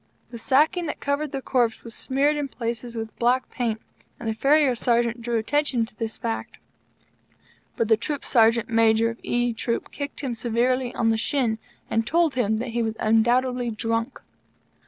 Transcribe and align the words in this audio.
The 0.31 0.39
sacking 0.39 0.87
that 0.87 0.99
covered 0.99 1.31
the 1.31 1.43
corpse 1.43 1.83
was 1.83 1.93
smeared 1.93 2.35
in 2.35 2.47
places 2.47 2.95
with 2.95 3.15
black 3.19 3.51
paint; 3.51 3.79
and 4.19 4.27
the 4.27 4.33
Farrier 4.33 4.73
Sergeant 4.73 5.21
drew 5.21 5.37
attention 5.37 5.85
to 5.85 5.95
this 5.95 6.17
fact. 6.17 6.57
But 7.77 7.87
the 7.87 7.97
Troop 7.97 8.25
Sergeant 8.25 8.67
Major 8.67 9.11
of 9.11 9.19
E 9.21 9.53
Troop 9.53 9.91
kicked 9.91 10.21
him 10.21 10.33
severely 10.33 10.91
on 10.95 11.11
the 11.11 11.17
shin, 11.17 11.59
and 11.87 12.07
told 12.07 12.33
him 12.33 12.57
that 12.57 12.69
he 12.69 12.81
was 12.81 12.95
undoubtedly 12.99 13.69
drunk. 13.69 14.19